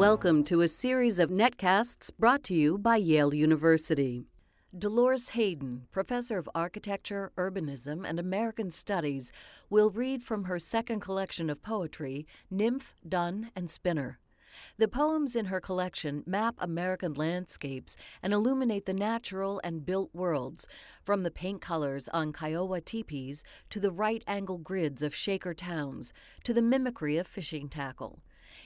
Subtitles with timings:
[0.00, 4.24] Welcome to a series of netcasts brought to you by Yale University.
[4.76, 9.30] Dolores Hayden, professor of architecture, urbanism, and American studies,
[9.68, 14.18] will read from her second collection of poetry, Nymph, Dun, and Spinner.
[14.78, 20.66] The poems in her collection map American landscapes and illuminate the natural and built worlds,
[21.04, 26.14] from the paint colors on Kiowa teepees to the right angle grids of Shaker towns
[26.44, 28.22] to the mimicry of fishing tackle.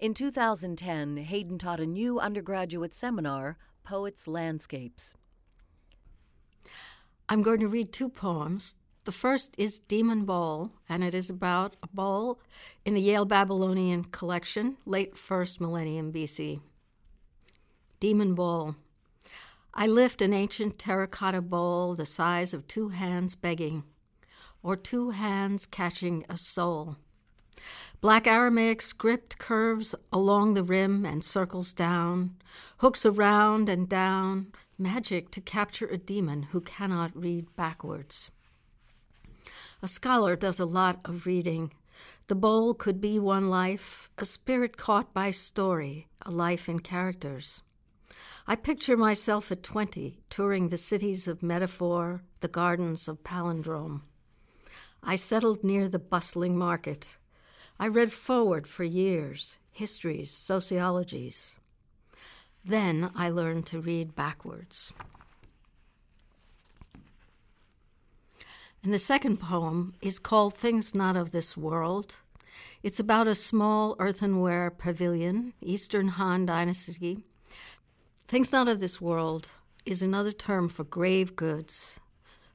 [0.00, 5.14] In 2010, Hayden taught a new undergraduate seminar, Poets Landscapes.
[7.28, 8.76] I'm going to read two poems.
[9.06, 12.40] The first is Demon Bowl, and it is about a bowl
[12.84, 16.60] in the Yale Babylonian collection, late first millennium BC.
[17.98, 18.76] Demon Bowl.
[19.74, 23.82] I lift an ancient terracotta bowl the size of two hands begging,
[24.62, 26.98] or two hands catching a soul.
[28.00, 32.36] Black Aramaic script curves along the rim and circles down,
[32.78, 38.30] hooks around and down, magic to capture a demon who cannot read backwards.
[39.82, 41.72] A scholar does a lot of reading.
[42.28, 47.62] The bowl could be one life, a spirit caught by story, a life in characters.
[48.46, 54.02] I picture myself at 20, touring the cities of metaphor, the gardens of palindrome.
[55.02, 57.17] I settled near the bustling market.
[57.80, 61.56] I read forward for years histories, sociologies.
[62.64, 64.92] Then I learned to read backwards.
[68.82, 72.16] And the second poem is called Things Not of This World.
[72.82, 77.20] It's about a small earthenware pavilion, Eastern Han Dynasty.
[78.26, 79.48] Things Not of This World
[79.86, 82.00] is another term for grave goods,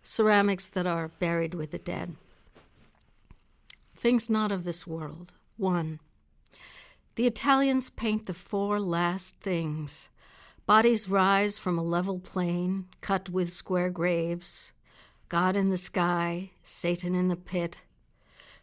[0.04, 2.18] ceramics that are buried with the dead.
[4.04, 5.36] Things not of this world.
[5.56, 6.02] 1.
[7.16, 10.10] The Italians paint the four last things.
[10.66, 14.74] Bodies rise from a level plain, cut with square graves.
[15.30, 17.80] God in the sky, Satan in the pit.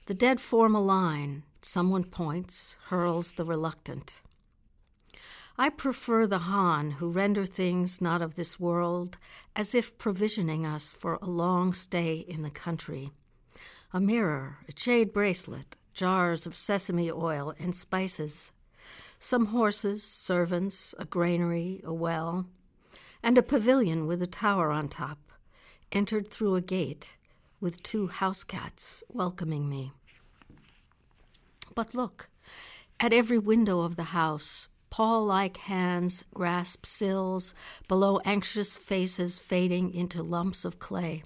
[0.05, 1.45] The dead form a line.
[1.63, 4.21] Someone points, hurls the reluctant.
[5.57, 9.17] I prefer the Han who render things not of this world
[9.57, 13.13] as if provisioning us for a long stay in the country
[13.93, 18.53] a mirror, a jade bracelet, jars of sesame oil and spices,
[19.19, 22.47] some horses, servants, a granary, a well,
[23.23, 25.33] and a pavilion with a tower on top,
[25.93, 27.17] entered through a gate
[27.61, 29.93] with two house cats welcoming me.
[31.75, 32.31] But look,
[32.99, 37.55] at every window of the house, paw like hands grasp sills
[37.89, 41.23] below anxious faces fading into lumps of clay.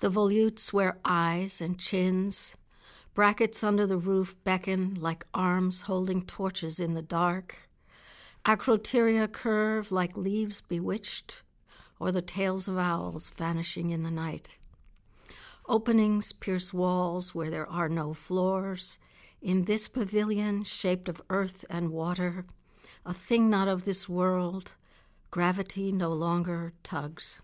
[0.00, 2.54] The volutes wear eyes and chins.
[3.14, 7.56] Brackets under the roof beckon like arms holding torches in the dark.
[8.44, 11.42] Acroteria curve like leaves bewitched,
[11.98, 14.58] or the tails of owls vanishing in the night.
[15.66, 18.98] Openings pierce walls where there are no floors.
[19.40, 22.44] In this pavilion, shaped of earth and water,
[23.04, 24.74] a thing not of this world,
[25.30, 27.40] gravity no longer tugs.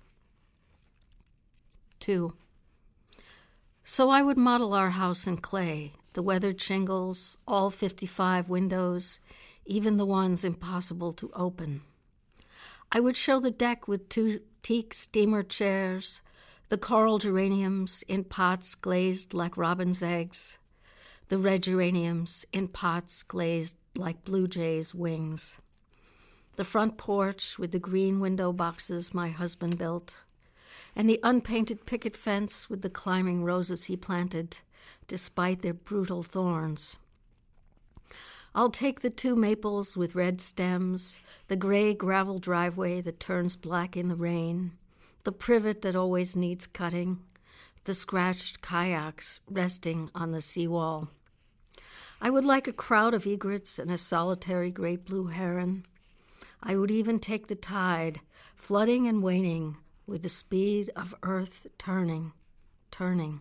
[2.00, 2.34] 2.
[3.84, 9.18] So I would model our house in clay, the weathered shingles, all 55 windows,
[9.66, 11.82] even the ones impossible to open.
[12.92, 16.22] I would show the deck with two teak steamer chairs,
[16.68, 20.58] the coral geraniums in pots glazed like robin's eggs,
[21.28, 25.58] the red geraniums in pots glazed like blue jays' wings,
[26.56, 30.18] the front porch with the green window boxes my husband built
[30.94, 34.58] and the unpainted picket fence with the climbing roses he planted,
[35.08, 36.98] despite their brutal thorns.
[38.54, 43.96] I'll take the two maples with red stems, the gray gravel driveway that turns black
[43.96, 44.72] in the rain,
[45.24, 47.20] the privet that always needs cutting,
[47.84, 51.08] the scratched kayaks resting on the seawall.
[52.20, 55.86] I would like a crowd of egrets and a solitary great blue heron.
[56.62, 58.20] I would even take the tide,
[58.54, 62.32] flooding and waning, with the speed of earth turning,
[62.90, 63.40] turning.